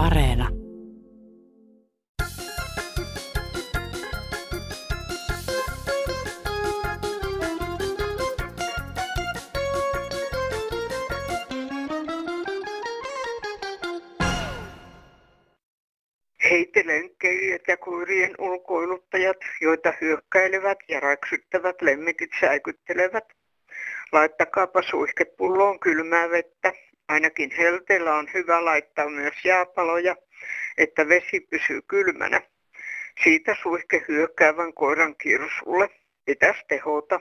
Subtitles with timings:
[0.00, 0.48] Areena.
[16.50, 23.24] Heittelenkkeilijät ja koirien ulkoiluttajat, joita hyökkäilevät ja räksyttävät lemmikit säikyttelevät.
[24.12, 26.72] Laittakaapa suihkepulloon kylmää vettä.
[27.10, 30.16] Ainakin helteellä on hyvä laittaa myös jääpaloja,
[30.78, 32.40] että vesi pysyy kylmänä.
[33.24, 35.90] Siitä suihke hyökkäävän koiran kirsulle.
[36.24, 37.20] Pitäisi tehota.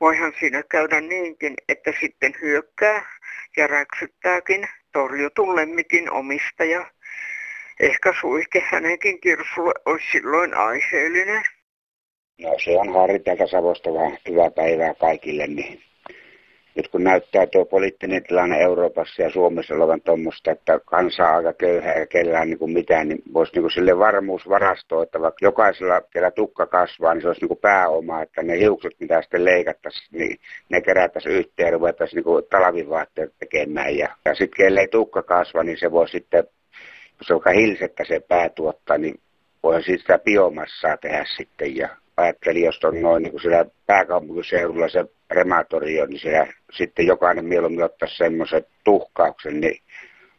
[0.00, 3.06] Voihan siinä käydä niinkin, että sitten hyökkää
[3.56, 6.86] ja räksyttääkin torjutun lemmikin omistaja
[7.80, 11.42] Ehkä suihke hänenkin kirsulle olisi silloin aiheellinen.
[12.40, 15.46] No se on Harri Savosta vaan hyvää päivää kaikille.
[15.46, 15.82] Niin
[16.74, 21.52] nyt kun näyttää tuo poliittinen tilanne Euroopassa ja Suomessa olevan tuommoista, että kansa on aika
[21.52, 26.00] köyhä ja kellään niin kuin mitään, niin voisi niin kuin sille varmuusvarastoa, että vaikka jokaisella,
[26.00, 30.08] kellä tukka kasvaa, niin se olisi niin kuin pääoma, että ne hiukset, mitä sitten leikattaisiin,
[30.18, 33.96] niin ne kerättäisiin yhteen ja ruvettaisiin niin kuin talvivaatteet tekemään.
[33.96, 36.44] Ja, ja sitten kelle tukka kasva, niin se voi sitten
[37.18, 39.20] kun se on hilsettä se pää tuottaa, niin
[39.62, 41.76] voi siitä sitä biomassaa tehdä sitten.
[41.76, 47.44] Ja ajattelin, jos on noin niin kuin siellä pääkaupunkiseudulla se rematorio, niin siellä sitten jokainen
[47.44, 49.82] mieluummin ottaa semmoisen tuhkauksen, niin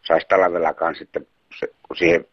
[0.01, 1.27] saisi talvellakaan sitten,
[1.59, 2.25] se, kun siihen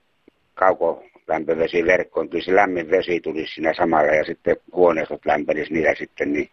[0.54, 6.50] kaukolämpövesiverkkoon, kyllä se lämmin vesi tulisi siinä samalla ja sitten huoneistot lämpenisi niillä sitten, niin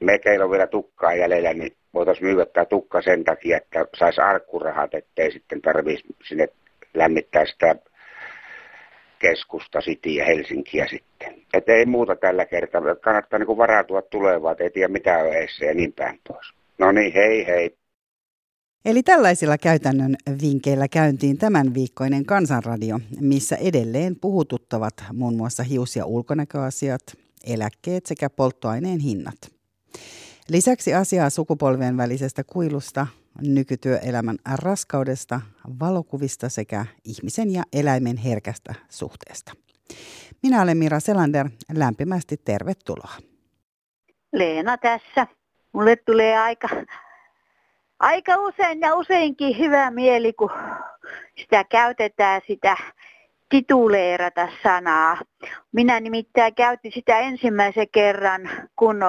[0.00, 4.94] meillä on vielä tukkaa jäljellä, niin voitaisiin myydä tämä tukka sen takia, että saisi arkkurahat,
[4.94, 6.48] ettei sitten tarvitsisi sinne
[6.94, 7.76] lämmittää sitä
[9.18, 11.42] keskusta City ja Helsinkiä sitten.
[11.54, 12.82] Että ei muuta tällä kertaa.
[13.00, 16.46] Kannattaa niin varautua tulevaan, ei tiedä mitä on eessä ja niin päin pois.
[16.78, 17.76] No niin, hei hei.
[18.84, 26.06] Eli tällaisilla käytännön vinkkeillä käyntiin tämän viikkoinen kansanradio, missä edelleen puhututtavat muun muassa hius- ja
[26.06, 27.02] ulkonäköasiat,
[27.46, 29.36] eläkkeet sekä polttoaineen hinnat.
[30.48, 33.06] Lisäksi asiaa sukupolvien välisestä kuilusta,
[33.42, 35.40] nykytyöelämän raskaudesta,
[35.80, 39.52] valokuvista sekä ihmisen ja eläimen herkästä suhteesta.
[40.42, 43.12] Minä olen Mira Selander, lämpimästi tervetuloa.
[44.32, 45.26] Leena tässä.
[45.72, 46.68] Mulle tulee aika,
[47.98, 50.50] aika usein ja useinkin hyvä mieli, kun
[51.36, 52.76] sitä käytetään sitä
[53.48, 55.18] tituleerata sanaa.
[55.72, 59.00] Minä nimittäin käytin sitä ensimmäisen kerran, kun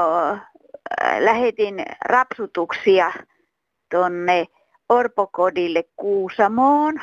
[1.19, 3.13] lähetin rapsutuksia
[3.89, 4.45] tonne
[4.89, 7.01] Orpokodille Kuusamoon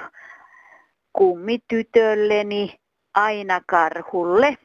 [1.12, 2.80] kummitytölleni
[3.14, 4.58] Aina Karhulle.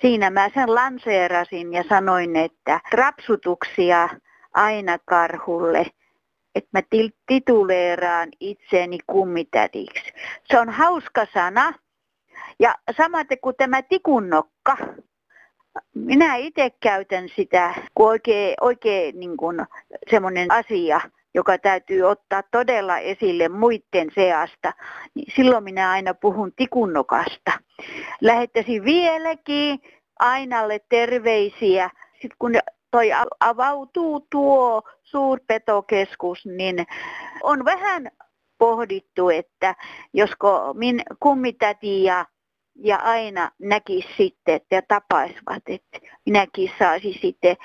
[0.00, 4.08] Siinä mä sen lanseerasin ja sanoin, että rapsutuksia
[4.54, 5.86] Aina Karhulle,
[6.54, 6.80] että mä
[7.26, 10.12] tituleeraan itseeni kummitädiksi.
[10.44, 11.72] Se on hauska sana.
[12.60, 14.76] Ja samaten kuin tämä tikunnokka,
[15.94, 19.56] minä itse käytän sitä, kun oikein, oikein niin kuin
[20.10, 21.00] semmoinen asia,
[21.34, 24.72] joka täytyy ottaa todella esille muiden seasta,
[25.14, 27.52] niin silloin minä aina puhun tikunnokasta.
[28.20, 29.80] Lähettäisin vieläkin
[30.18, 32.52] Ainalle terveisiä, sitten kun
[32.90, 36.86] toi avautuu tuo suurpetokeskus, niin
[37.42, 38.10] on vähän
[38.58, 39.74] pohdittu, että
[40.12, 42.26] josko min kummitäti ja
[42.78, 47.56] ja aina näkisi sitten, että tapaisivat, että minäkin saisin sitten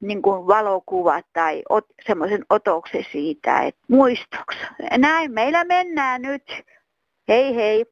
[0.00, 4.58] niin kuin valokuvat tai ot, semmoisen otoksen siitä, että muistoksi.
[4.98, 6.62] Näin meillä mennään nyt.
[7.28, 7.86] Hei hei.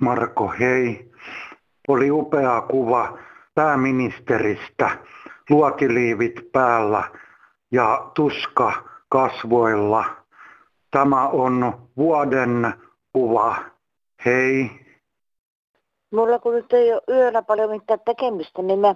[0.00, 1.10] Marko, hei.
[1.88, 3.18] Oli upea kuva
[3.54, 4.90] pääministeristä,
[5.50, 7.10] luotiliivit päällä
[7.72, 8.72] ja tuska
[9.08, 10.04] kasvoilla.
[10.90, 12.74] Tämä on vuoden
[13.12, 13.56] kuva.
[14.24, 14.79] Hei.
[16.10, 18.94] Mulla kun nyt ei ole yöllä paljon mitään tekemistä, niin mä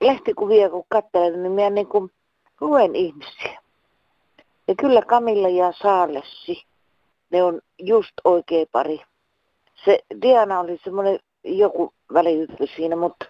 [0.00, 2.10] lehtikuvia kun katselen, niin mä niin kuin
[2.60, 3.60] luen ihmisiä.
[4.68, 6.64] Ja kyllä Kamilla ja Saalessi,
[7.30, 9.02] ne on just oikea pari.
[9.84, 13.26] Se Diana oli semmoinen joku välihyppy siinä, mutta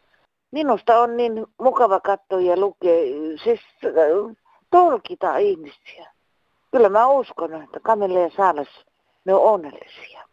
[0.51, 3.03] minusta on niin mukava katsoa ja lukea,
[3.45, 3.61] siis
[4.71, 6.13] tolkita ihmisiä.
[6.73, 8.69] Kyllä mä uskon, että Kamilla ja Saales,
[9.25, 10.29] ne on onnellisia.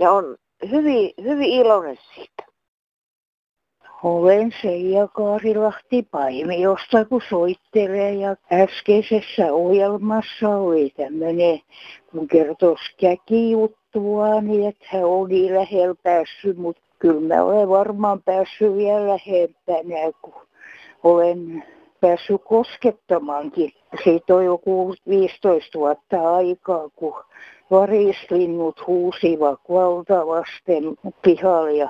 [0.00, 0.36] Ja on
[0.70, 2.48] hyvin, hyvin iloinen siitä.
[4.02, 11.60] Olen Seija Kaarilahti Paimiosta, kun soittelee ja äskeisessä ohjelmassa oli tämmöinen,
[12.10, 18.76] kun kertoisi käkijuttua, niin että hän oli lähellä päässyt, mutta kyllä mä olen varmaan päässyt
[18.76, 20.34] vielä lähempänä, kun
[21.02, 21.64] olen
[22.00, 23.72] päässyt koskettamaankin.
[24.04, 27.14] Siitä on joku 15 vuotta aikaa, kun
[27.70, 30.84] varislinnut huusivat valtavasten
[31.22, 31.88] pihalla ja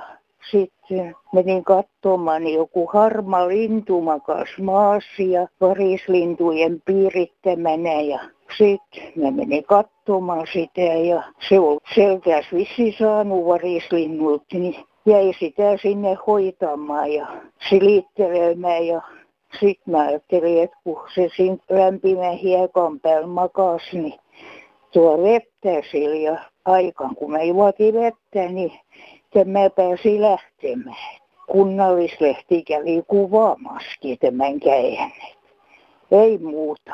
[0.51, 8.19] sitten menin katsomaan, niin joku harma lintu makas maassa ja varislintujen piirittämänä ja
[8.57, 15.77] sitten mä menin katsomaan sitä ja se on selkäs vissi saanut varislinnut, niin jäi sitä
[15.81, 17.27] sinne hoitamaan ja
[17.69, 18.87] silittelemään.
[18.87, 19.01] Ja
[19.59, 24.19] sitten mä ajattelin, että kun se siinä lämpimän hiekan päällä makasi, niin
[24.91, 28.79] tuo vettä sillä aikaan kun mä juotin vettä, niin
[29.45, 31.19] mä pääsin lähtemään.
[31.47, 35.11] Kunnallislehti kävi kuvaamaskin tämän käden.
[36.11, 36.93] Ei muuta.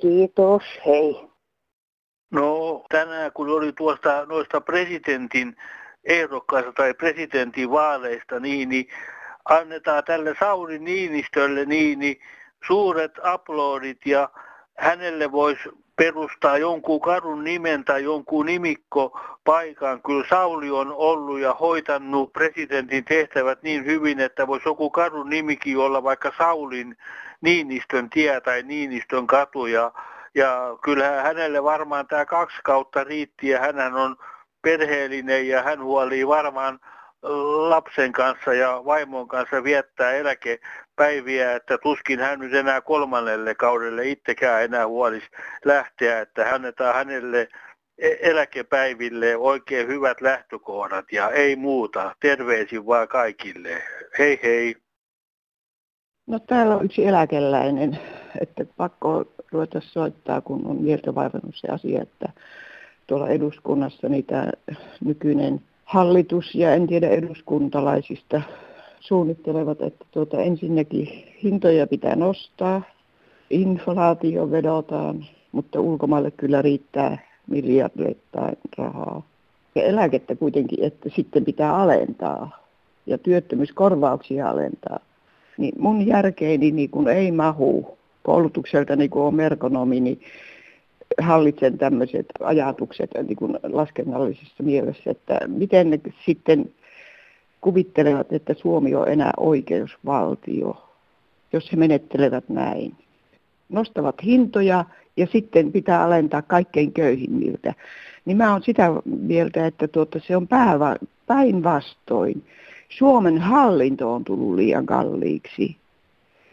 [0.00, 1.26] Kiitos, hei.
[2.30, 5.56] No tänään kun oli tuosta noista presidentin
[6.04, 8.86] ehdokkaista tai presidentin vaaleista, niin, niin
[9.44, 12.16] annetaan tälle Sauli Niinistölle niin, niin
[12.66, 14.30] suuret aplodit ja
[14.78, 20.02] hänelle voisi perustaa jonkun kadun nimen tai jonkun nimikko paikan.
[20.02, 25.78] Kyllä Sauli on ollut ja hoitanut presidentin tehtävät niin hyvin, että voisi joku kadun nimikin
[25.78, 26.96] olla vaikka Saulin
[27.40, 29.66] Niinistön tie tai Niinistön katu.
[29.66, 29.92] Ja,
[30.34, 34.16] ja kyllähän hänelle varmaan tämä kaksi kautta riitti ja hän on
[34.62, 36.80] perheellinen ja hän huolii varmaan
[37.68, 44.64] lapsen kanssa ja vaimon kanssa viettää eläkepäiviä, että tuskin hän nyt enää kolmannelle kaudelle itsekään
[44.64, 45.26] enää huolisi
[45.64, 47.48] lähteä, että annetaan hänelle
[47.98, 52.14] e- eläkepäiville oikein hyvät lähtökohdat ja ei muuta.
[52.20, 53.82] Terveisin vaan kaikille.
[54.18, 54.76] Hei hei.
[56.26, 57.98] No täällä on yksi eläkeläinen,
[58.40, 62.28] että pakko ruveta soittaa, kun on mieltä vaivannut se asia, että
[63.06, 64.52] tuolla eduskunnassa niitä
[65.04, 68.42] nykyinen hallitus ja en tiedä eduskuntalaisista
[69.00, 72.82] suunnittelevat, että tuota, ensinnäkin hintoja pitää nostaa,
[73.50, 79.22] inflaatio vedotaan, mutta ulkomaille kyllä riittää miljardeittain rahaa.
[79.74, 82.64] Ja eläkettä kuitenkin, että sitten pitää alentaa
[83.06, 84.98] ja työttömyyskorvauksia alentaa.
[85.58, 90.20] Niin mun järkeini niin kun ei mahu koulutukselta, niin kuin on merkonomi, niin
[91.20, 96.70] hallitsen tämmöiset ajatukset niin kuin laskennallisessa mielessä, että miten ne sitten
[97.60, 100.88] kuvittelevat, että Suomi on enää oikeusvaltio,
[101.52, 102.94] jos he menettelevät näin.
[103.68, 104.84] Nostavat hintoja
[105.16, 107.74] ja sitten pitää alentaa kaikkein köyhimmiltä.
[108.24, 110.48] Niin mä oon sitä mieltä, että tuota, se on
[111.26, 112.44] päinvastoin.
[112.88, 115.76] Suomen hallinto on tullut liian kalliiksi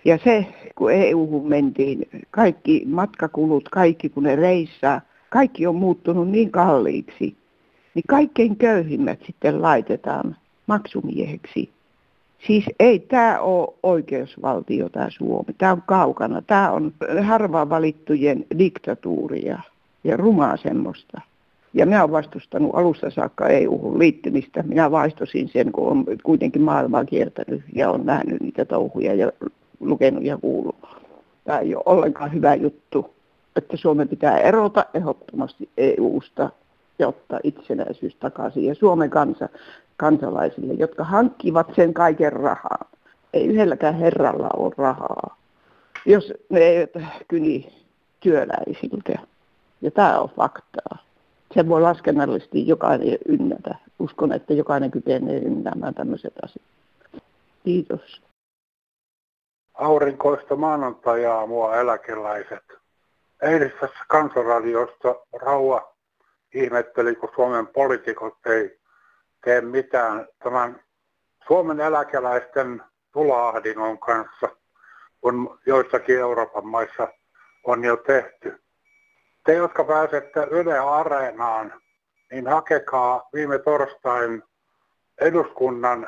[0.05, 0.45] ja se,
[0.75, 7.35] kun EU-hun mentiin, kaikki matkakulut, kaikki kun ne reissaa, kaikki on muuttunut niin kalliiksi,
[7.95, 10.35] niin kaikkein köyhimmät sitten laitetaan
[10.67, 11.69] maksumieheksi.
[12.47, 15.53] Siis ei tämä ole oikeusvaltio tämä Suomi.
[15.57, 16.41] Tämä on kaukana.
[16.41, 19.59] Tämä on harvaan valittujen diktatuuria
[20.03, 21.21] ja rumaa semmoista.
[21.73, 24.63] Ja minä olen vastustanut alusta saakka EU-hun liittymistä.
[24.63, 29.31] Minä vaistosin sen, kun olen kuitenkin maailmaa kiertänyt ja on nähnyt niitä touhuja ja
[29.89, 30.75] lukenut ja kuullut.
[31.43, 33.13] Tämä ei ole ollenkaan hyvä juttu,
[33.55, 36.49] että Suomen pitää erota ehdottomasti EU-sta
[36.99, 38.65] ja ottaa itsenäisyys takaisin.
[38.65, 39.49] Ja Suomen kansa,
[39.97, 42.89] kansalaisille, jotka hankkivat sen kaiken rahaa.
[43.33, 45.37] Ei yhdelläkään herralla ole rahaa,
[46.05, 46.91] jos ne eivät
[47.27, 47.73] kyni
[48.19, 49.19] työläisiltä.
[49.81, 50.97] Ja tämä on faktaa.
[51.53, 53.75] Se voi laskennallisesti jokainen ynnätä.
[53.99, 56.65] Uskon, että jokainen kykenee ynnäämään tämmöiset asiat.
[57.63, 58.21] Kiitos
[59.73, 62.63] aurinkoista maanantajaamua eläkeläiset.
[63.41, 65.93] Eilisessä kansanradiosta Rauha
[66.53, 68.79] ihmetteli, kun Suomen poliitikot ei
[69.43, 70.83] tee mitään tämän
[71.47, 74.49] Suomen eläkeläisten tulaahdingon kanssa,
[75.21, 77.07] kun joissakin Euroopan maissa
[77.63, 78.63] on jo tehty.
[79.45, 81.81] Te, jotka pääsette Yle Areenaan,
[82.31, 84.43] niin hakekaa viime torstain
[85.21, 86.07] eduskunnan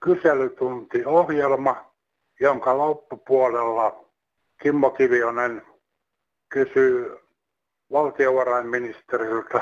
[0.00, 1.87] kyselytuntiohjelma,
[2.40, 4.04] jonka loppupuolella
[4.62, 5.62] Kimmo Kivionen
[6.48, 7.18] kysyy
[7.92, 9.60] valtiovarainministeriltä,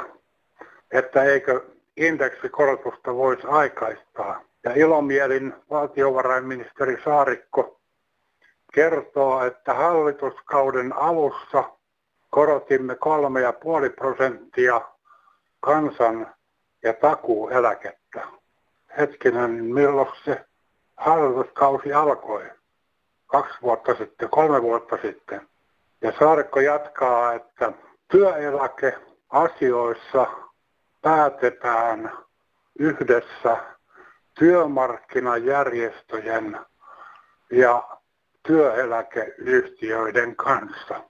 [0.91, 1.65] että eikö
[1.97, 4.41] indeksikorotusta voisi aikaistaa.
[4.65, 7.81] Ja ilomielin valtiovarainministeri Saarikko
[8.75, 11.65] kertoo, että hallituskauden alussa
[12.31, 12.99] korotimme 3,5
[13.97, 14.81] prosenttia
[15.61, 16.35] kansan
[16.83, 18.27] ja takuueläkettä.
[18.99, 20.45] Hetkinen, milloin se
[20.97, 22.45] hallituskausi alkoi?
[23.27, 25.49] Kaksi vuotta sitten, kolme vuotta sitten.
[26.01, 27.73] Ja Saarikko jatkaa, että
[28.09, 30.27] työeläkeasioissa
[31.03, 32.13] päätetään
[32.79, 33.57] yhdessä
[34.39, 36.59] työmarkkinajärjestöjen
[37.51, 37.89] ja
[38.43, 41.01] työeläkeyhtiöiden kanssa.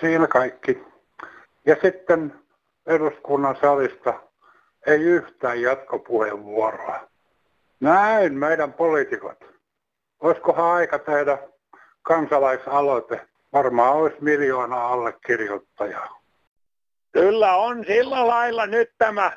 [0.00, 0.82] Siinä kaikki.
[1.66, 2.34] Ja sitten
[2.86, 4.20] eduskunnan salista
[4.86, 7.00] ei yhtään jatkopuheenvuoroa.
[7.80, 9.49] Näin meidän poliitikot.
[10.20, 11.38] Olisikohan aika tehdä
[12.02, 13.20] kansalaisaloite?
[13.52, 16.20] Varmaan olisi miljoona allekirjoittajaa.
[17.12, 19.32] Kyllä on sillä lailla nyt tämä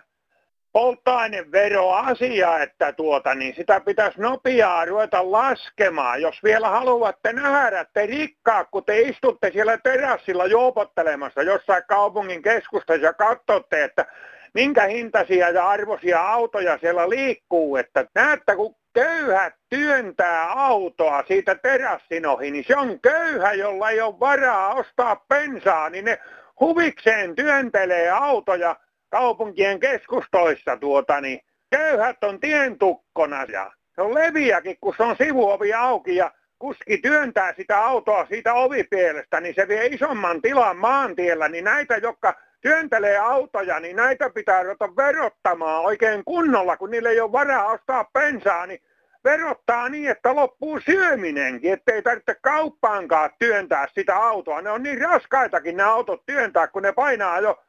[0.72, 6.22] polttoaineveroasia, että tuota, niin sitä pitäisi nopeaa ruveta laskemaan.
[6.22, 13.06] Jos vielä haluatte nähdä, te rikkaa, kun te istutte siellä terassilla juopottelemassa jossain kaupungin keskustassa
[13.06, 14.06] ja katsotte, että
[14.54, 22.26] minkä hintaisia ja arvoisia autoja siellä liikkuu, että näette kun köyhät työntää autoa siitä terassin
[22.26, 26.20] ohi, niin se on köyhä, jolla ei ole varaa ostaa bensaa, niin ne
[26.60, 28.76] huvikseen työntelee autoja
[29.10, 35.74] kaupunkien keskustoissa tuota, niin köyhät on tientukkona ja se on leviäkin, kun se on sivuovi
[35.74, 41.64] auki ja kuski työntää sitä autoa siitä ovipielestä, niin se vie isomman tilan maantiellä, niin
[41.64, 42.34] näitä, jotka
[42.64, 48.04] työntelee autoja, niin näitä pitää ruveta verottamaan oikein kunnolla, kun niille ei ole varaa ostaa
[48.14, 48.80] pensaa, niin
[49.24, 54.62] verottaa niin, että loppuu syöminenkin, ettei tarvitse kauppaankaan työntää sitä autoa.
[54.62, 57.64] Ne on niin raskaitakin ne autot työntää, kun ne painaa jo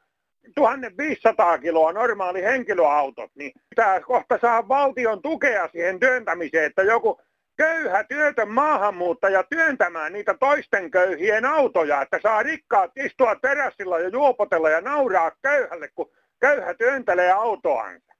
[0.55, 7.21] 1500 kiloa normaali henkilöautot, niin pitää kohta saa valtion tukea siihen työntämiseen, että joku
[7.57, 14.69] köyhä työtön maahanmuuttaja työntämään niitä toisten köyhien autoja, että saa rikkaat istua terassilla ja juopotella
[14.69, 18.13] ja nauraa köyhälle, kun köyhä työntelee autoansa.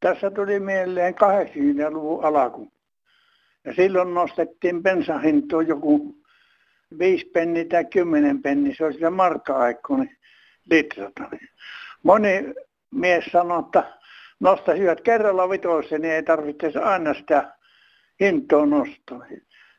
[0.00, 2.72] Tässä tuli mieleen 80-luvun alku.
[3.64, 6.16] Ja silloin nostettiin bensahintoa joku
[6.98, 10.16] 5 penni tai 10 penni, se oli sitä markka-aikoinen
[10.70, 11.22] litrata.
[12.02, 12.54] Moni
[12.90, 13.84] mies sanoi, että
[14.40, 17.54] nosta hyvät kerralla vitoisen, niin ei tarvitse aina sitä
[18.22, 19.26] hintoa nostaa.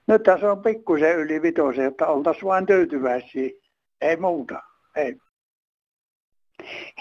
[0.08, 3.50] Nyt tässä on pikkusen yli vitoisen, että oltaisiin vain tyytyväisiä.
[4.02, 4.62] Ei muuta.
[4.96, 5.16] Ei.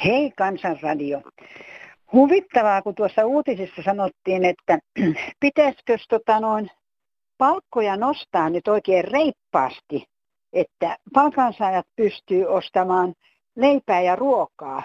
[0.04, 1.22] Hei Kansanradio.
[2.12, 4.78] Huvittavaa, kun tuossa uutisissa sanottiin, että
[5.40, 6.70] pitäisikö tota noin
[7.38, 10.04] palkkoja nostaa nyt oikein reippaasti,
[10.52, 13.14] että palkansaajat pystyy ostamaan
[13.56, 14.82] leipää ja ruokaa.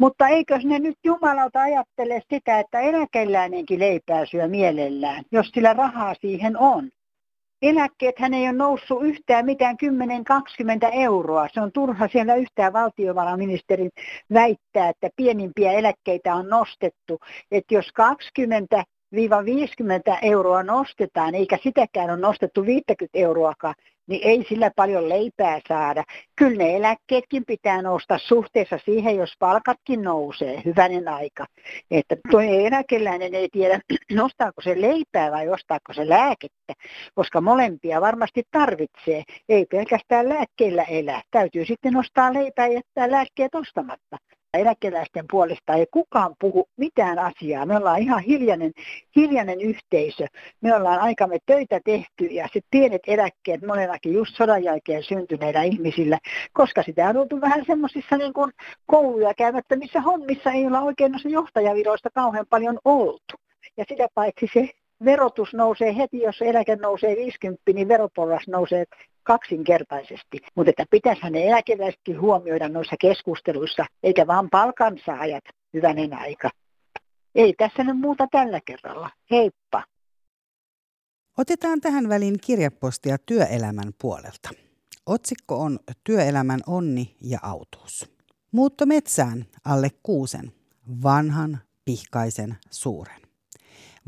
[0.00, 6.14] Mutta eikö ne nyt Jumalalta ajattele sitä, että eläkeläinenkin leipää syö mielellään, jos sillä rahaa
[6.14, 6.90] siihen on?
[7.62, 9.86] Eläkkeet hän ei ole noussut yhtään mitään 10-20
[10.92, 11.48] euroa.
[11.54, 13.90] Se on turha siellä yhtään valtiovarainministerin
[14.32, 17.18] väittää, että pienimpiä eläkkeitä on nostettu.
[17.50, 23.74] Että jos 20 50 euroa nostetaan, eikä sitäkään on nostettu 50 euroakaan,
[24.10, 26.04] niin ei sillä paljon leipää saada.
[26.36, 31.46] Kyllä ne eläkkeetkin pitää nostaa suhteessa siihen, jos palkatkin nousee, hyvänen aika.
[31.90, 33.80] Että tuo eläkeläinen ei tiedä,
[34.12, 36.72] nostaako se leipää vai ostaako se lääkettä,
[37.14, 39.22] koska molempia varmasti tarvitsee.
[39.48, 41.22] Ei pelkästään lääkkeillä elää.
[41.30, 44.16] Täytyy sitten nostaa leipää ja jättää lääkkeet ostamatta
[44.54, 47.66] eläkeläisten puolesta ei kukaan puhu mitään asiaa.
[47.66, 48.72] Me ollaan ihan hiljainen,
[49.16, 50.26] hiljainen yhteisö.
[50.60, 56.18] Me ollaan aikamme töitä tehty ja sitten pienet eläkkeet monellakin just sodan jälkeen syntyneillä ihmisillä,
[56.52, 58.52] koska sitä on oltu vähän semmoisissa niin kuin
[58.86, 63.34] kouluja käymättömissä hommissa, ei olla oikein noissa johtajaviroista kauhean paljon oltu.
[63.76, 64.68] Ja sitä paitsi se
[65.04, 68.84] verotus nousee heti, jos eläke nousee 50, niin veroporras nousee
[69.22, 70.38] kaksinkertaisesti.
[70.54, 76.50] Mutta että pitäisi ne eläkeläisetkin huomioida noissa keskusteluissa, eikä vaan palkansaajat hyvänen aika.
[77.34, 79.10] Ei tässä nyt muuta tällä kerralla.
[79.30, 79.84] Heippa!
[81.38, 84.50] Otetaan tähän väliin kirjapostia työelämän puolelta.
[85.06, 88.10] Otsikko on Työelämän onni ja autuus.
[88.52, 90.52] Muutto metsään alle kuusen,
[91.02, 93.29] vanhan, pihkaisen, suuren.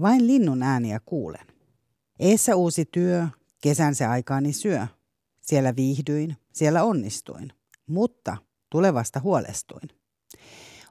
[0.01, 1.47] Vain linnun ääniä kuulen.
[2.19, 3.27] Eessä uusi työ,
[3.61, 4.87] kesän se aikaani syö.
[5.41, 7.53] Siellä viihdyin, siellä onnistuin,
[7.87, 8.37] mutta
[8.71, 9.89] tulevasta huolestuin.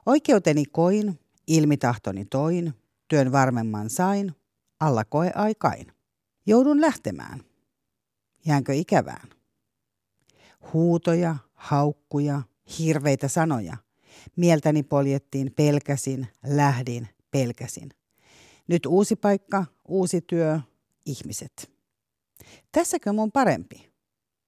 [0.06, 2.74] Oikeuteni koin, ilmitahtoni toin,
[3.08, 4.32] työn varmemman sain,
[4.80, 5.86] alla koe aikain.
[6.46, 7.40] Joudun lähtemään.
[8.46, 9.28] Jäänkö ikävään?
[10.72, 12.42] Huutoja, haukkuja,
[12.78, 13.76] hirveitä sanoja.
[14.36, 17.90] Mieltäni poljettiin, pelkäsin, lähdin, pelkäsin.
[18.68, 20.60] Nyt uusi paikka, uusi työ,
[21.06, 21.72] ihmiset.
[22.72, 23.92] Tässäkö mun parempi?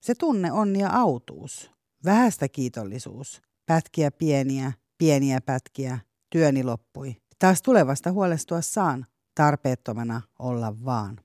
[0.00, 1.70] Se tunne onni ja autuus,
[2.04, 5.98] vähästä kiitollisuus, pätkiä pieniä, pieniä pätkiä,
[6.30, 7.16] työni loppui.
[7.38, 11.20] Taas tulevasta huolestua saan, tarpeettomana olla vaan.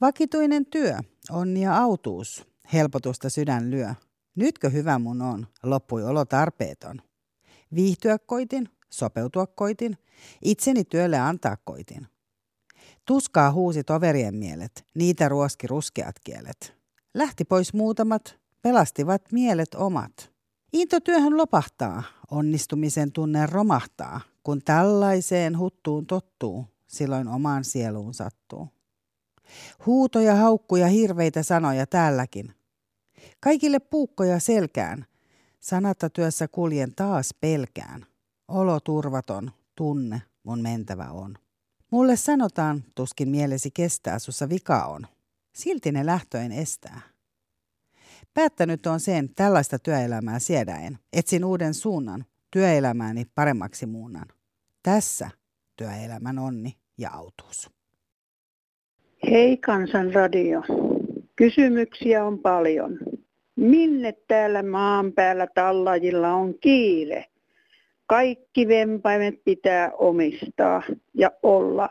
[0.00, 0.98] Vakituinen työ,
[1.30, 3.94] onni ja autuus, helpotusta sydän lyö.
[4.36, 7.02] Nytkö hyvä mun on, loppui olo tarpeeton.
[7.74, 9.98] Viihtyä koitin, sopeutua koitin,
[10.44, 12.06] itseni työlle antaa koitin.
[13.06, 16.76] Tuskaa huusi toverien mielet, niitä ruoski ruskeat kielet.
[17.14, 20.30] Lähti pois muutamat, pelastivat mielet omat.
[20.72, 28.68] Into työhön lopahtaa, onnistumisen tunne romahtaa, kun tällaiseen huttuun tottuu, silloin omaan sieluun sattuu.
[29.86, 32.54] Huutoja, haukkuja, hirveitä sanoja täälläkin.
[33.40, 35.06] Kaikille puukkoja selkään.
[35.60, 38.06] Sanatta työssä kuljen taas pelkään.
[38.48, 41.38] Olo turvaton, tunne mun mentävä on.
[41.96, 45.06] Mulle sanotaan, tuskin mielesi kestää, sussa vika on.
[45.52, 47.00] Silti ne lähtöen estää.
[48.34, 50.98] Päättänyt on sen tällaista työelämää siedäen.
[51.12, 54.26] Etsin uuden suunnan, työelämääni paremmaksi muunnan.
[54.82, 55.30] Tässä
[55.76, 57.70] työelämän onni ja autuus.
[59.30, 60.62] Hei Kansanradio.
[61.36, 62.98] Kysymyksiä on paljon.
[63.56, 67.24] Minne täällä maan päällä tallajilla on kiire?
[68.06, 70.82] Kaikki vempaimet pitää omistaa
[71.14, 71.88] ja olla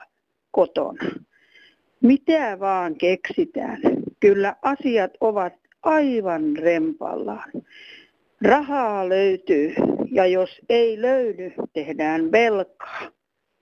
[0.52, 1.12] kotona.
[2.04, 3.82] Mitä vaan keksitään.
[4.20, 5.54] Kyllä asiat ovat
[5.84, 7.52] aivan rempallaan.
[8.42, 9.74] Rahaa löytyy
[10.12, 13.12] ja jos ei löydy, tehdään velkaa.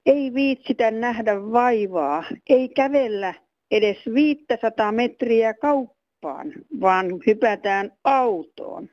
[0.05, 3.33] Ei viitsitä nähdä vaivaa, ei kävellä
[3.71, 8.89] edes 500 metriä kauppaan, vaan hypätään autoon.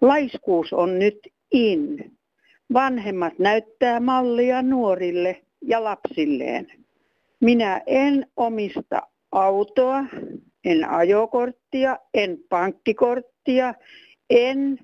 [0.00, 1.18] Laiskuus on nyt
[1.52, 2.12] in.
[2.72, 6.66] Vanhemmat näyttää mallia nuorille ja lapsilleen.
[7.40, 9.02] Minä en omista
[9.32, 10.04] autoa,
[10.64, 13.74] en ajokorttia, en pankkikorttia,
[14.30, 14.78] en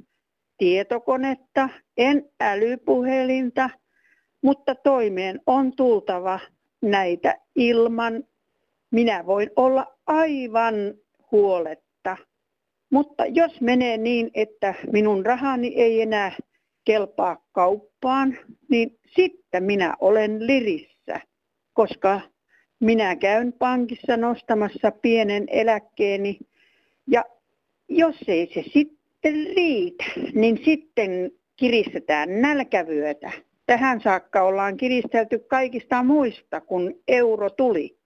[0.58, 3.70] tietokonetta, en älypuhelinta,
[4.42, 6.40] mutta toimeen on tultava
[6.82, 8.24] näitä ilman.
[8.90, 10.74] Minä voin olla aivan
[11.32, 12.16] huoletta.
[12.90, 16.32] Mutta jos menee niin, että minun rahani ei enää
[16.90, 18.38] kelpaa kauppaan,
[18.70, 21.20] niin sitten minä olen lirissä,
[21.72, 22.20] koska
[22.80, 26.38] minä käyn pankissa nostamassa pienen eläkkeeni
[27.06, 27.24] ja
[27.88, 30.04] jos ei se sitten riitä,
[30.34, 33.30] niin sitten kiristetään nälkävyötä.
[33.66, 37.96] Tähän saakka ollaan kiristelty kaikista muista, kun euro tuli.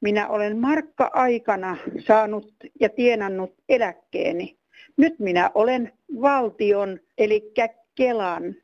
[0.00, 4.56] Minä olen markka-aikana saanut ja tienannut eläkkeeni.
[4.96, 7.52] Nyt minä olen valtion, eli
[7.98, 8.54] Kelan.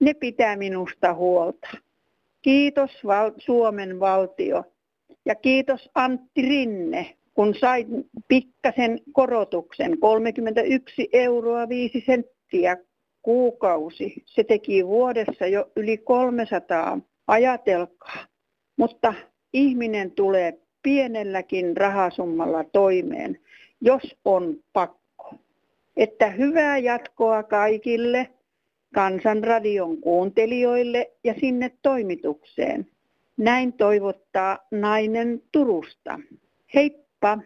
[0.00, 1.68] Ne pitää minusta huolta.
[2.42, 4.64] Kiitos val- Suomen valtio.
[5.26, 7.86] Ja kiitos Antti Rinne, kun sain
[8.28, 12.76] pikkasen korotuksen 31 euroa 5 senttiä
[13.22, 14.22] kuukausi.
[14.26, 16.98] Se teki vuodessa jo yli 300.
[17.26, 18.26] Ajatelkaa.
[18.76, 19.14] Mutta
[19.52, 23.38] ihminen tulee pienelläkin rahasummalla toimeen,
[23.80, 25.34] jos on pakko.
[25.96, 28.28] Että hyvää jatkoa kaikille
[28.94, 32.86] Kansanradion kuuntelijoille ja sinne toimitukseen.
[33.36, 36.20] Näin toivottaa nainen Turusta.
[36.74, 37.38] Heippa!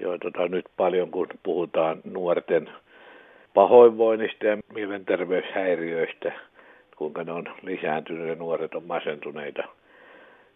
[0.00, 2.70] Joo, tota, nyt paljon kun puhutaan nuorten
[3.54, 6.32] pahoinvoinnista ja mielenterveyshäiriöistä,
[6.96, 9.62] kuinka ne on lisääntyneet ja nuoret on masentuneita.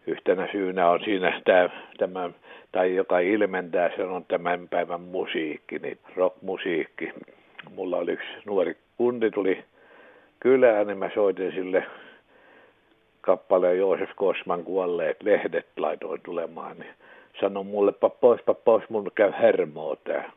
[0.07, 1.69] Yhtenä syynä on siinä tämä,
[1.99, 2.31] tämä
[2.73, 7.13] tai joka ilmentää sen on tämän päivän musiikki, niin rockmusiikki.
[7.75, 9.65] Mulla oli yksi nuori kundi tuli
[10.41, 11.87] kylään, niin mä soitin sille
[13.21, 16.95] kappaleen Joosef Kosman kuolleet lehdet laitoin tulemaan, niin
[17.41, 20.33] sanoi mulle, pois, pois, mun käy hermoa tää.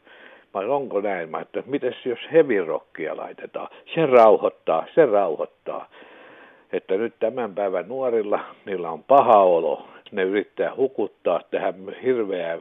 [0.53, 1.29] Mä onko näin?
[1.29, 3.67] Mä että mites jos hevirokkia laitetaan?
[3.95, 5.89] Se rauhoittaa, se rauhoittaa.
[6.73, 9.87] Että nyt tämän päivän nuorilla, niillä on paha olo.
[10.11, 12.59] Ne yrittää hukuttaa tähän hirveää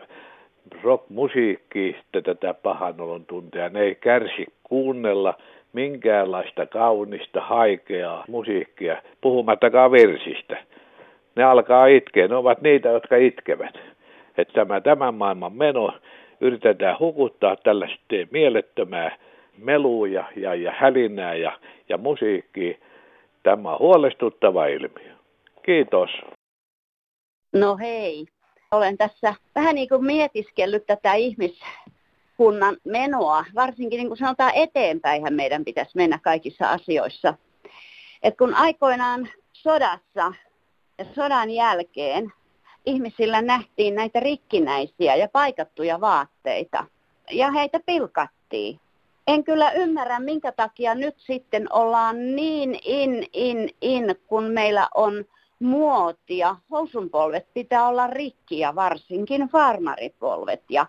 [0.83, 3.69] rockmusiikkiin tätä pahan olon tuntea.
[3.69, 5.35] Ne ei kärsi kuunnella
[5.73, 10.65] minkäänlaista kaunista, haikeaa musiikkia, puhumattakaan versistä.
[11.37, 13.75] Ne alkaa itkeä, ne ovat niitä, jotka itkevät.
[14.39, 15.93] Että tämä tämän maailman meno
[16.41, 19.17] yritetään hukuttaa tällaista mielettömää
[19.59, 22.79] meluja ja, ja hälinää ja, ja musiikkia.
[23.43, 25.13] Tämä on huolestuttava ilmiö.
[25.63, 26.11] Kiitos.
[27.53, 28.27] No hei,
[28.73, 31.61] olen tässä vähän niin kuin mietiskellyt tätä ihmis,
[32.41, 37.35] kunnan menoa, varsinkin niin kuin sanotaan eteenpäin meidän pitäisi mennä kaikissa asioissa.
[38.23, 40.33] Et kun aikoinaan sodassa
[40.99, 42.33] ja sodan jälkeen
[42.87, 46.85] ihmisillä nähtiin näitä rikkinäisiä ja paikattuja vaatteita
[47.31, 48.81] ja heitä pilkattiin.
[49.27, 55.25] En kyllä ymmärrä, minkä takia nyt sitten ollaan niin in, in, in, kun meillä on
[55.59, 56.57] muotia.
[56.71, 60.63] Housunpolvet pitää olla rikkiä, varsinkin farmaripolvet.
[60.71, 60.87] Ja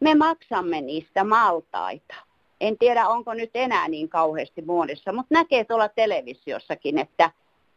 [0.00, 2.14] me maksamme niistä maltaita.
[2.60, 7.30] En tiedä, onko nyt enää niin kauheasti muodissa, mutta näkee tuolla televisiossakin, että,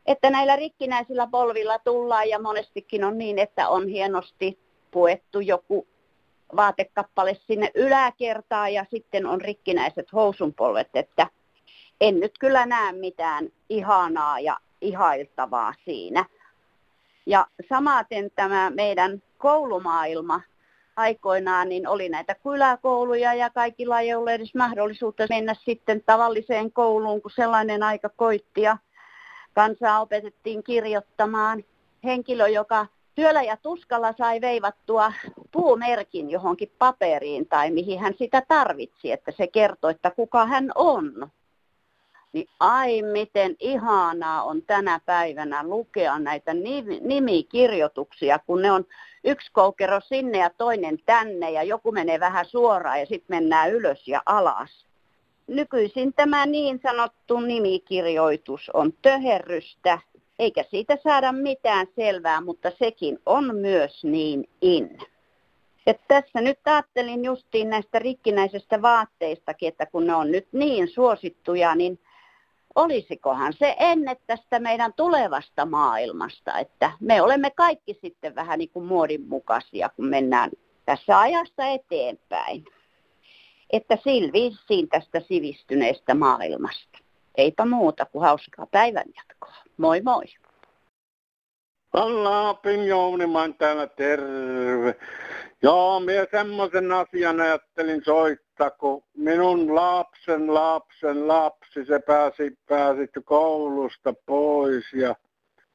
[0.05, 4.59] että näillä rikkinäisillä polvilla tullaan ja monestikin on niin, että on hienosti
[4.91, 5.87] puettu joku
[6.55, 11.27] vaatekappale sinne yläkertaan ja sitten on rikkinäiset housunpolvet, että
[12.01, 16.25] en nyt kyllä näe mitään ihanaa ja ihailtavaa siinä.
[17.25, 20.41] Ja samaten tämä meidän koulumaailma
[20.99, 27.21] aikoinaan, niin oli näitä kyläkouluja ja kaikilla ei ollut edes mahdollisuutta mennä sitten tavalliseen kouluun,
[27.21, 28.77] kun sellainen aika koitti ja
[29.53, 31.63] kansaa opetettiin kirjoittamaan.
[32.03, 35.13] Henkilö, joka työllä ja tuskalla sai veivattua
[35.51, 41.31] puumerkin johonkin paperiin tai mihin hän sitä tarvitsi, että se kertoi, että kuka hän on.
[42.33, 46.51] Niin ai miten ihanaa on tänä päivänä lukea näitä
[47.01, 48.85] nimikirjoituksia, kun ne on
[49.23, 54.07] yksi koukero sinne ja toinen tänne ja joku menee vähän suoraan ja sitten mennään ylös
[54.07, 54.85] ja alas.
[55.47, 59.99] Nykyisin tämä niin sanottu nimikirjoitus on töherrystä,
[60.39, 64.97] eikä siitä saada mitään selvää, mutta sekin on myös niin in.
[65.87, 71.75] Et tässä nyt ajattelin justiin näistä rikkinäisistä vaatteistakin, että kun ne on nyt niin suosittuja,
[71.75, 71.99] niin
[72.75, 78.85] olisikohan se ennen tästä meidän tulevasta maailmasta, että me olemme kaikki sitten vähän niin kuin
[78.85, 80.49] muodinmukaisia, kun mennään
[80.85, 82.65] tässä ajassa eteenpäin.
[83.69, 86.99] Että silviin tästä sivistyneestä maailmasta.
[87.37, 89.55] Eipä muuta kuin hauskaa päivänjatkoa.
[89.77, 90.23] Moi moi!
[91.93, 94.95] Laapin Jouniman täällä terve.
[95.61, 104.13] Joo, minä semmoisen asian ajattelin soittaa, kun minun lapsen lapsen lapsi, se pääsi, pääsi koulusta
[104.25, 105.15] pois ja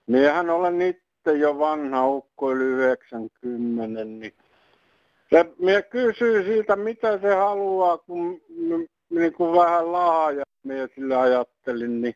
[0.07, 4.35] miehän olen itse jo vanha ukko yli 90, niin
[5.31, 8.40] se, minä kysyin siltä, mitä se haluaa, kun
[9.11, 12.14] niin kuin vähän laaja, minä sillä ajattelin, niin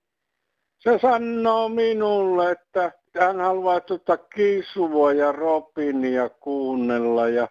[0.79, 7.29] se sanoo minulle, että hän haluaa tuota Kisua ja Robinia kuunnella.
[7.29, 7.49] Ja,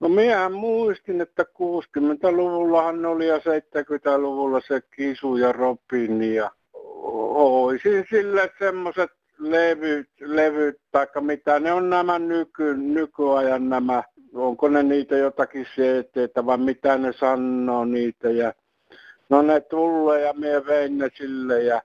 [0.00, 6.50] no minähän muistin, että 60-luvullahan oli ja 70-luvulla se Kisu ja Robin ja
[7.34, 14.02] oisin sille semmoiset levyt, levyt tai mitä ne on nämä nyky, nykyajan nämä,
[14.34, 18.52] onko ne niitä jotakin cd vai mitä ne sanoo niitä ja
[19.28, 21.82] no ne tulee ja minä vein ne sille ja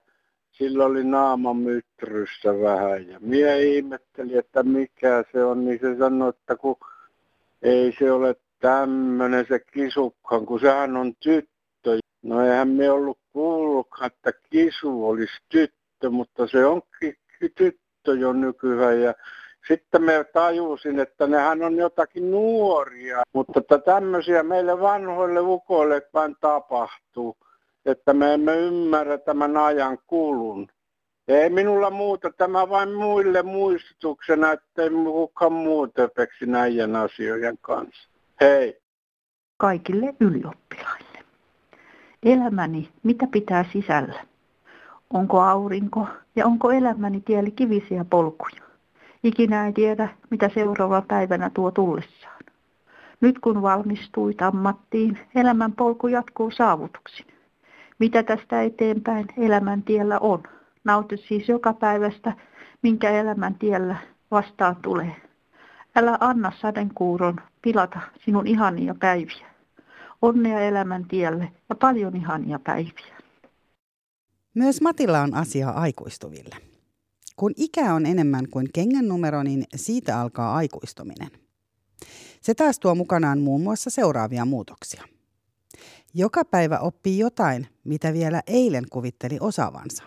[0.63, 6.29] sillä oli naama mytryssä vähän ja mie ihmetteli, että mikä se on, niin se sanoi,
[6.29, 6.75] että kun
[7.61, 11.99] ei se ole tämmöinen se kisukkaan, kun sehän on tyttö.
[12.23, 17.15] No eihän me ollut kuullutkaan, että kisu olisi tyttö, mutta se onkin
[17.55, 19.13] tyttö jo nykyään ja
[19.67, 26.35] sitten me tajusin, että nehän on jotakin nuoria, mutta että tämmöisiä meille vanhoille ukoille vain
[26.41, 27.37] tapahtuu
[27.85, 30.67] että me emme ymmärrä tämän ajan kulun.
[31.27, 38.09] Ei minulla muuta, tämä vain muille muistutuksena, ettei kukaan muu töpeksi näiden asioiden kanssa.
[38.41, 38.81] Hei.
[39.57, 41.23] Kaikille ylioppilaille.
[42.23, 44.25] Elämäni, mitä pitää sisällä?
[45.13, 48.63] Onko aurinko ja onko elämäni tieli kivisiä polkuja?
[49.23, 52.43] Ikinä ei tiedä, mitä seuraava päivänä tuo tullessaan.
[53.21, 57.32] Nyt kun valmistuit ammattiin, elämän polku jatkuu saavutuksin
[58.03, 60.43] mitä tästä eteenpäin elämäntiellä on.
[60.83, 62.33] Nauti siis joka päivästä,
[62.81, 63.97] minkä elämäntiellä
[64.31, 65.15] vastaan tulee.
[65.95, 69.47] Älä anna sadekuuron pilata sinun ihania päiviä.
[70.21, 73.15] Onnea elämäntielle ja paljon ihania päiviä.
[74.53, 76.55] Myös Matilla on asiaa aikuistuville.
[77.35, 81.29] Kun ikä on enemmän kuin kengän numero, niin siitä alkaa aikuistuminen.
[82.41, 85.03] Se taas tuo mukanaan muun muassa seuraavia muutoksia.
[86.13, 90.03] Joka päivä oppii jotain, mitä vielä eilen kuvitteli osaavansa.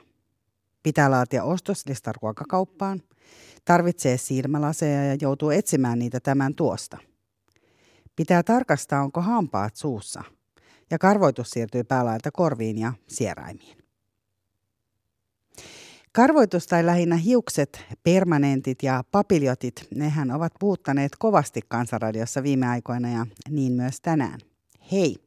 [0.82, 3.02] Pitää laatia ostoslista ruokakauppaan,
[3.64, 6.98] tarvitsee silmälaseja ja joutuu etsimään niitä tämän tuosta.
[8.16, 10.22] Pitää tarkastaa, onko hampaat suussa,
[10.90, 13.78] ja karvoitus siirtyy päälailta korviin ja sieraimiin.
[16.12, 23.26] Karvoitus tai lähinnä hiukset, permanentit ja papiljotit, nehän ovat puuttaneet kovasti Kansanradiossa viime aikoina ja
[23.50, 24.40] niin myös tänään.
[24.92, 25.25] Hei!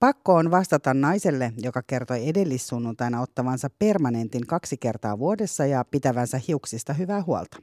[0.00, 6.92] Pakko on vastata naiselle, joka kertoi edellissunnuntaina ottavansa permanentin kaksi kertaa vuodessa ja pitävänsä hiuksista
[6.92, 7.56] hyvää huolta.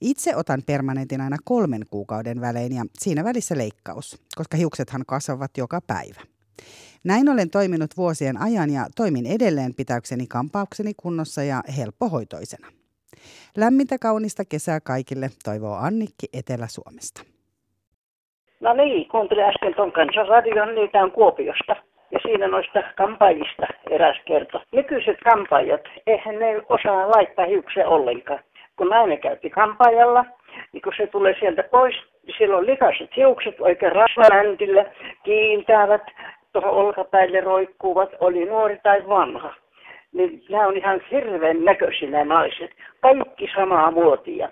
[0.00, 5.80] Itse otan permanentin aina kolmen kuukauden välein ja siinä välissä leikkaus, koska hiuksethan kasvavat joka
[5.80, 6.20] päivä.
[7.04, 12.72] Näin olen toiminut vuosien ajan ja toimin edelleen pitäykseni kampaukseni kunnossa ja helppohoitoisena.
[13.56, 17.29] Lämmintä kaunista kesää kaikille, toivoo Annikki Etelä-Suomesta.
[18.60, 21.76] No niin, kuuntelin äsken tuon kansanradion, niitä on Kuopiosta.
[22.10, 24.62] Ja siinä noista kampaajista eräs kerto.
[24.72, 28.40] Nykyiset kampaajat, eihän ne osaa laittaa hiuksia ollenkaan.
[28.76, 30.24] Kun nainen käytti kampaajalla,
[30.72, 31.94] niin kun se tulee sieltä pois
[32.38, 34.84] Sillä on likaiset hiukset oikein rasvaläntillä,
[35.24, 36.02] kiiltävät,
[36.52, 39.54] tuohon olkapäille roikkuvat, oli nuori tai vanha.
[40.12, 42.70] Niin nämä on ihan hirveän näköisiä naiset.
[43.00, 44.48] Kaikki samaa muotia.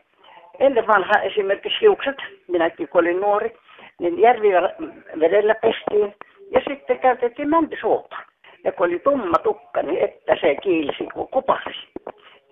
[0.59, 2.17] Ennen vanha esimerkiksi hiukset,
[2.49, 3.57] minäkin kun olin nuori,
[4.01, 6.15] niin järvivedellä pestiin
[6.51, 8.17] ja sitten käytettiin mäntysuota.
[8.65, 11.89] Ja kun oli tumma tukka, niin että se kiilsi kuin kupasi.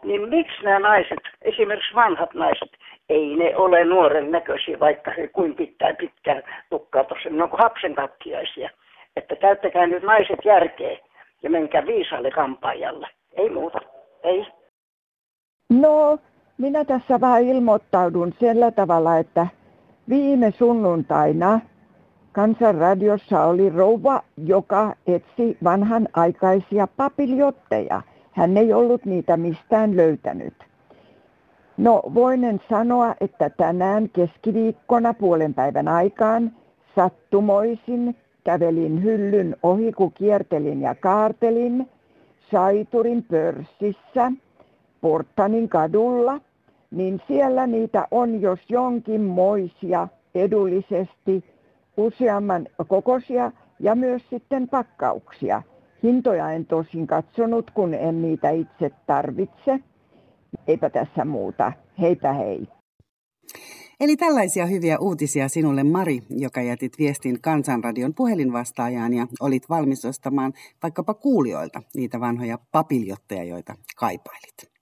[0.05, 2.71] Niin miksi nämä naiset, esimerkiksi vanhat naiset,
[3.09, 7.63] ei ne ole nuoren näköisiä, vaikka he kuin pitää pitkään tukkaa tuossa, ne on kuin
[7.63, 8.71] hapsenkattiaisia.
[9.17, 10.99] Että käyttäkää nyt naiset järkeä
[11.43, 13.09] ja menkää viisaalle kampaajalle.
[13.37, 13.79] Ei muuta.
[14.23, 14.47] Ei.
[15.71, 16.19] No,
[16.59, 19.47] minä tässä vähän ilmoittaudun sillä tavalla, että
[20.09, 21.61] viime sunnuntaina
[22.33, 28.03] Kansanradiossa oli rouva, joka etsi vanhanaikaisia papiljotteja.
[28.33, 30.55] Hän ei ollut niitä mistään löytänyt.
[31.77, 36.53] No voinen sanoa, että tänään keskiviikkona puolen päivän aikaan
[36.95, 41.91] sattumoisin kävelin hyllyn ohi, kun kiertelin ja kaartelin
[42.51, 44.33] Saiturin pörssissä
[45.01, 46.41] Portanin kadulla,
[46.91, 51.45] niin siellä niitä on jos jonkinmoisia edullisesti
[51.97, 55.63] useamman kokoisia ja myös sitten pakkauksia.
[56.03, 59.81] Hintoja en tosin katsonut, kun en niitä itse tarvitse.
[60.67, 61.73] Eipä tässä muuta.
[62.01, 62.69] Heipä hei.
[64.01, 70.53] Eli tällaisia hyviä uutisia sinulle Mari, joka jätit viestin Kansanradion puhelinvastaajaan ja olit valmis ostamaan
[70.83, 74.77] vaikkapa kuulijoilta niitä vanhoja papiljotteja, joita kaipailit.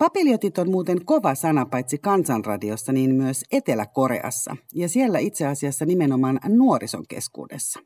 [0.00, 6.40] Papiljotit on muuten kova sana paitsi kansanradiossa, niin myös Etelä-Koreassa, ja siellä itse asiassa nimenomaan
[6.48, 7.80] nuorison keskuudessa.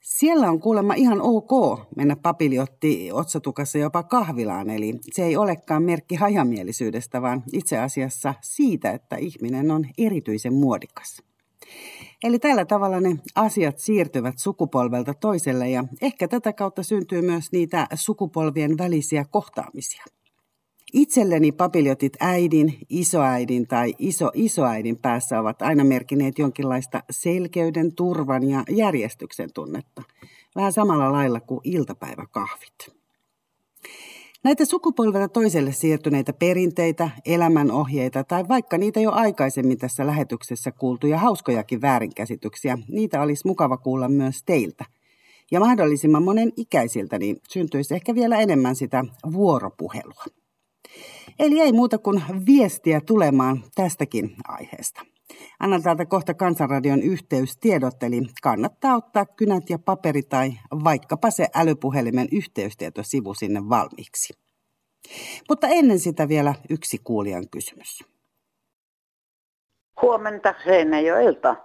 [0.00, 6.14] Siellä on kuulemma ihan ok mennä papiljotti otsatukassa jopa kahvilaan, eli se ei olekaan merkki
[6.14, 11.22] hajamielisyydestä, vaan itse asiassa siitä, että ihminen on erityisen muodikas.
[12.24, 17.86] Eli tällä tavalla ne asiat siirtyvät sukupolvelta toiselle ja ehkä tätä kautta syntyy myös niitä
[17.94, 20.04] sukupolvien välisiä kohtaamisia.
[20.92, 29.52] Itselleni papiljotit äidin, isoäidin tai iso-isoäidin päässä ovat aina merkineet jonkinlaista selkeyden, turvan ja järjestyksen
[29.54, 30.02] tunnetta.
[30.56, 33.00] Vähän samalla lailla kuin iltapäiväkahvit.
[34.44, 41.80] Näitä sukupolvelta toiselle siirtyneitä perinteitä, elämänohjeita tai vaikka niitä jo aikaisemmin tässä lähetyksessä kuultuja hauskojakin
[41.80, 44.84] väärinkäsityksiä, niitä olisi mukava kuulla myös teiltä.
[45.50, 50.39] Ja mahdollisimman monen ikäisiltä niin syntyisi ehkä vielä enemmän sitä vuoropuhelua.
[51.38, 55.00] Eli ei muuta kuin viestiä tulemaan tästäkin aiheesta.
[55.60, 60.52] Annan täältä kohta Kansanradion yhteystiedot, eli kannattaa ottaa kynät ja paperi tai
[60.84, 64.34] vaikkapa se älypuhelimen yhteystietosivu sinne valmiiksi.
[65.48, 68.04] Mutta ennen sitä vielä yksi kuulijan kysymys.
[70.02, 71.56] Huomenta Seinäjoelta.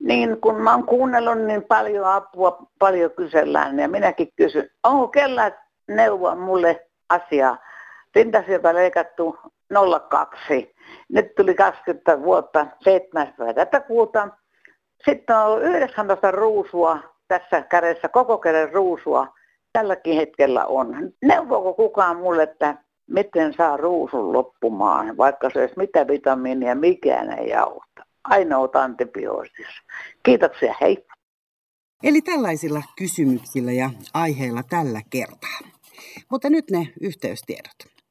[0.00, 5.52] Niin kun mä oon kuunnellut niin paljon apua, paljon kysellään ja minäkin kysyn, onko kellä
[5.88, 7.58] neuvoa mulle asiaa?
[8.14, 9.38] Rintasilta leikattu
[10.10, 10.74] 02.
[11.08, 13.34] Nyt tuli 20 vuotta 7.
[13.54, 14.28] tätä kuuta.
[15.04, 16.98] Sitten on ollut 19 ruusua
[17.28, 19.34] tässä kädessä, koko käden ruusua
[19.72, 21.12] tälläkin hetkellä on.
[21.22, 22.76] Neuvoako kukaan mulle, että
[23.10, 28.06] miten saa ruusun loppumaan, vaikka se olisi mitä vitamiinia, mikään ei auta.
[28.24, 29.66] Ainoa antibioosis.
[30.22, 31.06] Kiitoksia, hei.
[32.02, 35.58] Eli tällaisilla kysymyksillä ja aiheilla tällä kertaa.
[36.30, 38.01] Mutta nyt ne yhteystiedot.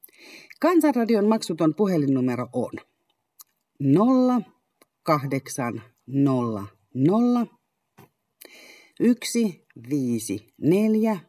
[0.61, 2.71] Kansanradion maksuton puhelinnumero on
[5.03, 5.81] 0800
[8.99, 11.19] 154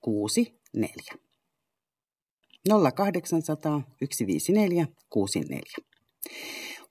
[0.00, 1.14] 64.
[2.68, 5.62] 0800 154 64.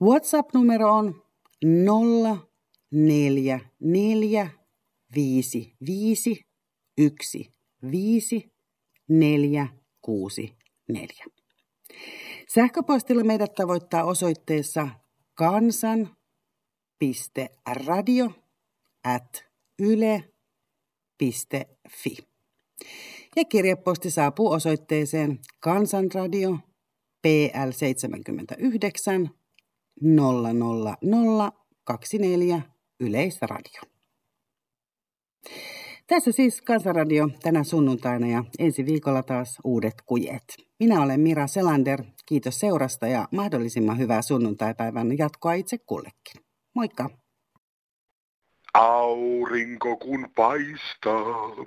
[0.01, 1.23] WhatsApp-numero on
[2.91, 4.49] 044
[5.15, 6.45] 55
[6.97, 7.53] 1
[7.91, 8.51] 5
[9.09, 9.67] 4
[10.01, 10.53] 6
[10.87, 11.38] 4.
[12.53, 14.89] Sähköpostilla meidät tavoittaa osoitteessa
[15.33, 18.31] kansan.radio
[19.03, 19.45] at
[19.79, 22.17] yle.fi.
[23.35, 26.57] Ja kirjeposti saapuu osoitteeseen Kansanradio
[27.21, 29.29] PL 79
[30.01, 32.61] 00024
[32.99, 33.81] Yleisradio.
[36.09, 40.43] Tässä siis Kansanradio tänä sunnuntaina ja ensi viikolla taas uudet kujet.
[40.79, 42.03] Minä olen Mira Selander.
[42.25, 46.41] Kiitos seurasta ja mahdollisimman hyvää sunnuntaipäivän jatkoa itse kullekin.
[46.75, 47.09] Moikka!
[48.73, 51.65] Aurinko kun paistaa,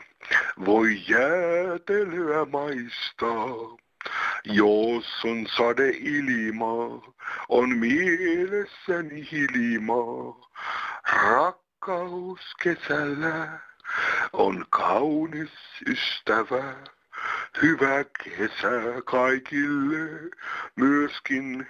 [0.67, 3.77] voi jäätelyä maistaa.
[4.45, 7.03] Jos on sade ilma,
[7.49, 10.41] on mielessäni hilma.
[11.23, 13.61] Rakkaus kesällä
[14.33, 15.51] on kaunis
[15.87, 16.75] ystävä.
[17.63, 20.31] Hyvä kesä kaikille,
[20.77, 21.67] myöskin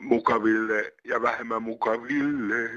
[0.00, 2.70] mukaville ja vähemmän mukaville.